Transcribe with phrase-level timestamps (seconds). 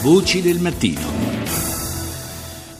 [0.00, 1.37] Voci del mattino.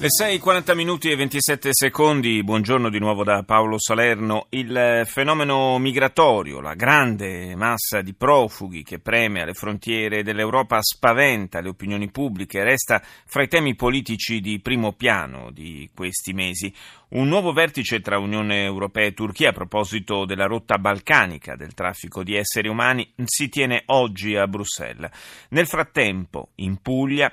[0.01, 4.47] Le 6.40 minuti e 27 secondi, buongiorno di nuovo da Paolo Salerno.
[4.51, 11.71] Il fenomeno migratorio, la grande massa di profughi che preme alle frontiere dell'Europa spaventa le
[11.71, 16.73] opinioni pubbliche resta fra i temi politici di primo piano di questi mesi.
[17.09, 22.23] Un nuovo vertice tra Unione Europea e Turchia a proposito della rotta balcanica del traffico
[22.23, 25.11] di esseri umani si tiene oggi a Bruxelles.
[25.49, 27.33] Nel frattempo, in Puglia,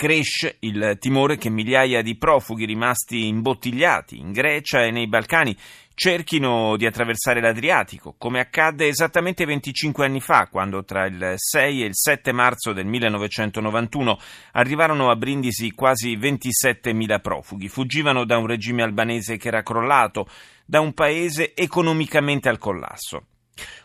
[0.00, 5.54] cresce il timore che migliaia di profughi rimasti imbottigliati in Grecia e nei Balcani
[5.92, 11.84] cerchino di attraversare l'Adriatico, come accadde esattamente 25 anni fa, quando tra il 6 e
[11.84, 14.18] il 7 marzo del 1991
[14.52, 17.68] arrivarono a Brindisi quasi 27.000 profughi.
[17.68, 20.26] Fuggivano da un regime albanese che era crollato,
[20.64, 23.26] da un paese economicamente al collasso.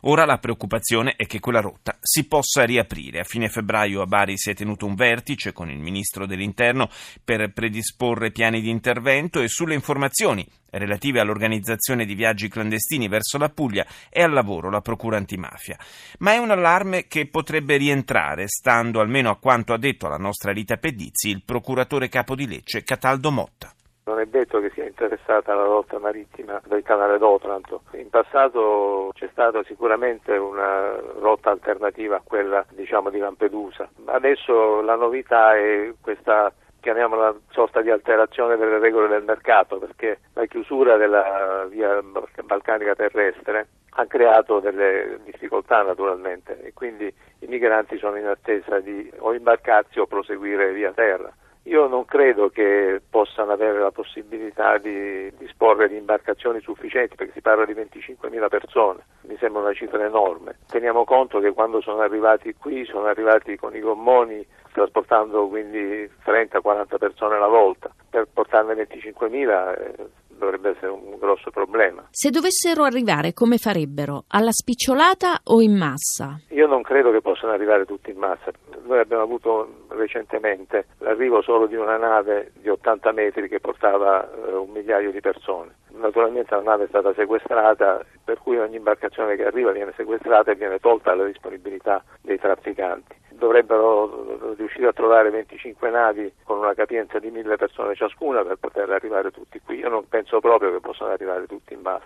[0.02, 3.20] Ora la preoccupazione è che quella rotta si possa riaprire.
[3.20, 6.90] A fine febbraio a Bari si è tenuto un vertice con il ministro dell'Interno
[7.24, 13.50] per predisporre piani di intervento e sulle informazioni relative all'organizzazione di viaggi clandestini verso la
[13.50, 15.78] Puglia e al lavoro la Procura antimafia.
[16.20, 20.52] Ma è un allarme che potrebbe rientrare, stando almeno a quanto ha detto alla nostra
[20.52, 23.75] Rita Pedizzi il procuratore capo di Lecce Cataldo Motta.
[24.08, 27.82] Non è detto che sia interessata alla rotta marittima del canale d'Otranto.
[27.94, 33.90] In passato c'è stata sicuramente una rotta alternativa a quella diciamo, di Lampedusa.
[34.06, 40.46] Adesso la novità è questa chiamiamola sorta di alterazione delle regole del mercato perché la
[40.46, 42.00] chiusura della via
[42.44, 49.12] balcanica terrestre ha creato delle difficoltà naturalmente e quindi i migranti sono in attesa di
[49.18, 51.34] o imbarcarsi o proseguire via terra.
[51.68, 57.42] Io non credo che possano avere la possibilità di disporre di imbarcazioni sufficienti perché si
[57.42, 60.58] parla di 25.000 persone, mi sembra una cifra enorme.
[60.68, 66.98] Teniamo conto che quando sono arrivati qui sono arrivati con i gommoni trasportando quindi 30-40
[67.00, 72.06] persone alla volta, per portarne 25.000 eh, dovrebbe essere un grosso problema.
[72.12, 74.26] Se dovessero arrivare, come farebbero?
[74.28, 76.40] Alla spicciolata o in massa?
[76.50, 78.52] Io non credo che possano arrivare tutti in massa.
[78.86, 84.54] Noi abbiamo avuto recentemente l'arrivo solo di una nave di 80 metri che portava eh,
[84.54, 85.74] un migliaio di persone.
[85.94, 90.56] Naturalmente la nave è stata sequestrata, per cui ogni imbarcazione che arriva viene sequestrata e
[90.56, 97.20] viene tolta alla disponibilità dei trafficanti dovrebbero riuscire a trovare 25 navi con una capienza
[97.20, 99.80] di 1000 persone ciascuna per poter arrivare tutti qui.
[99.80, 102.06] Io non penso proprio che possano arrivare tutti in massa.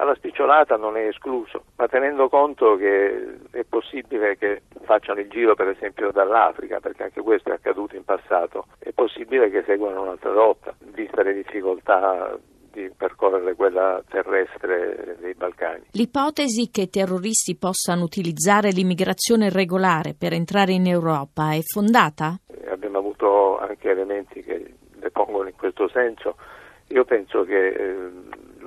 [0.00, 5.56] Alla spicciolata non è escluso, ma tenendo conto che è possibile che facciano il giro
[5.56, 10.30] per esempio dall'Africa, perché anche questo è accaduto in passato, è possibile che seguano un'altra
[10.30, 12.38] rotta, vista le difficoltà
[12.70, 15.86] di percorrere quella terrestre dei Balcani.
[15.90, 22.38] L'ipotesi che i terroristi possano utilizzare l'immigrazione irregolare per entrare in Europa è fondata?
[22.46, 26.36] Eh, abbiamo avuto anche elementi che depongono in questo senso.
[26.90, 28.10] Io penso che eh,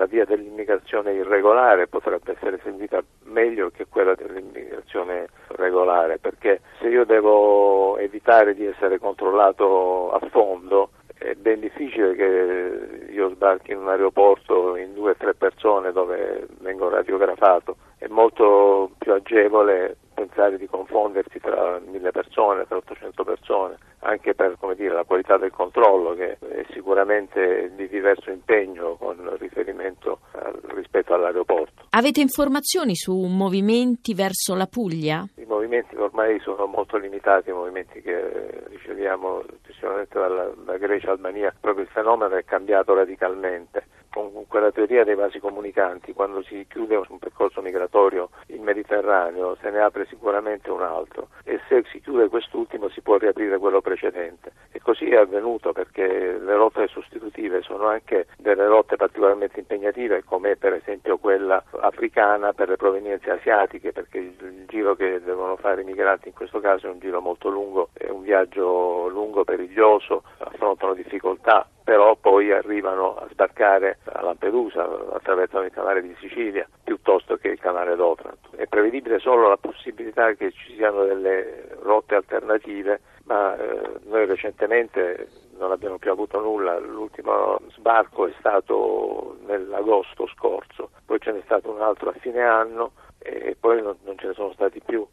[0.02, 7.06] la via dell'immigrazione irregolare potrebbe essere seguita meglio che quella dell'immigrazione regolare, perché se io
[7.06, 13.90] devo evitare di essere controllato a fondo, è ben difficile che io sbarchi in un
[13.90, 19.98] aeroporto in due o tre persone dove vengo radiografato, è molto più agevole
[20.32, 25.52] pensare di confondersi tra mille persone, tra 800 persone, anche per dire, la qualità del
[25.52, 31.84] controllo che è sicuramente di diverso impegno con riferimento al, rispetto all'aeroporto.
[31.90, 35.28] Avete informazioni su movimenti verso la Puglia?
[35.36, 41.12] I movimenti ormai sono molto limitati, i movimenti che riceviamo sicuramente dalla, da Grecia e
[41.12, 46.66] Albania, proprio il fenomeno è cambiato radicalmente con quella teoria dei vasi comunicanti, quando si
[46.68, 52.02] chiude un percorso migratorio in Mediterraneo se ne apre sicuramente un altro e se si
[52.02, 54.52] chiude quest'ultimo si può riaprire quello precedente.
[54.72, 60.58] E così è avvenuto perché le rotte sostitutive sono anche delle rotte particolarmente impegnative come
[60.58, 65.86] per esempio quella africana per le provenienze asiatiche perché il giro che devono fare i
[65.86, 70.94] migranti in questo caso è un giro molto lungo, è un viaggio lungo, periglioso, affrontano
[70.94, 77.50] difficoltà però poi arrivano a sbarcare a Lampedusa, attraversano il canale di Sicilia piuttosto che
[77.50, 78.50] il canale d'Otranto.
[78.56, 85.28] È prevedibile solo la possibilità che ci siano delle rotte alternative, ma eh, noi recentemente
[85.58, 91.70] non abbiamo più avuto nulla, l'ultimo sbarco è stato nell'agosto scorso, poi ce n'è stato
[91.72, 95.06] un altro a fine anno e poi non, non ce ne sono stati più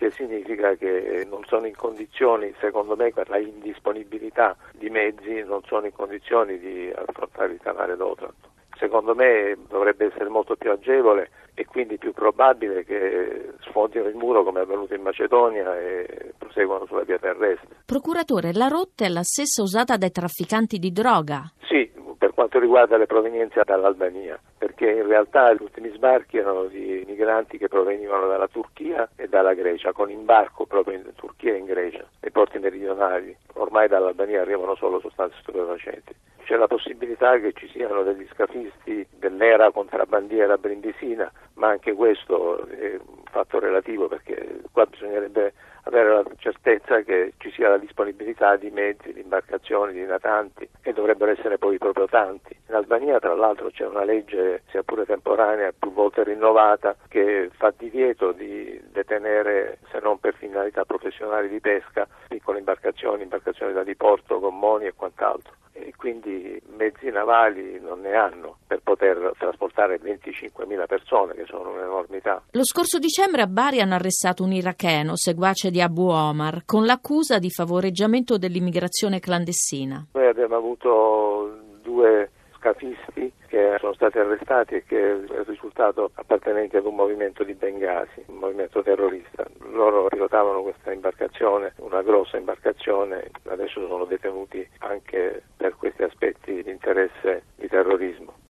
[0.00, 5.60] che significa che non sono in condizioni, secondo me, per la indisponibilità di mezzi, non
[5.66, 8.48] sono in condizioni di affrontare il canale d'Otranto.
[8.78, 14.42] secondo me dovrebbe essere molto più agevole e quindi più probabile che sfondino il muro
[14.42, 17.76] come è avvenuto in Macedonia e proseguono sulla via terrestre.
[17.84, 21.42] Procuratore, la rotta è la stessa usata dai trafficanti di droga?
[21.68, 24.40] Sì, per quanto riguarda le provenienze dall'Albania,
[24.80, 29.52] perché in realtà gli ultimi sbarchi erano di migranti che provenivano dalla Turchia e dalla
[29.52, 33.36] Grecia, con imbarco proprio in Turchia e in Grecia, nei porti meridionali.
[33.54, 36.14] Ormai dall'Albania arrivano solo sostanze stupefacenti.
[36.44, 41.30] C'è la possibilità che ci siano degli scafisti dell'era contrabbandiera brindisina,
[41.60, 45.52] ma anche questo è un fatto relativo perché qua bisognerebbe
[45.84, 50.92] avere la certezza che ci sia la disponibilità di mezzi, di imbarcazioni, di natanti e
[50.94, 52.56] dovrebbero essere poi proprio tanti.
[52.68, 57.72] In Albania tra l'altro c'è una legge, sia pure temporanea, più volte rinnovata, che fa
[57.76, 64.40] divieto di detenere, se non per finalità professionali di pesca, piccole imbarcazioni, imbarcazioni da diporto,
[64.40, 71.34] gommoni e quant'altro e quindi mezzi navali non ne hanno per poter trasportare 25.000 persone,
[71.34, 72.42] che sono un'enormità.
[72.52, 77.38] Lo scorso dicembre a Bari hanno arrestato un iracheno, seguace di Abu Omar, con l'accusa
[77.38, 80.06] di favoreggiamento dell'immigrazione clandestina.
[80.12, 82.30] Noi abbiamo avuto due
[82.60, 88.22] scafisti che sono stati arrestati e che è risultato appartenenti ad un movimento di Bengasi,
[88.26, 89.44] un movimento terrorista.
[89.72, 96.70] Loro pilotavano questa imbarcazione, una grossa imbarcazione, adesso sono detenuti anche per questi aspetti di
[96.70, 98.34] interesse di terrorismo.